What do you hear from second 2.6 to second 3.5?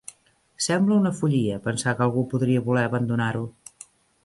voler abandonar-ho.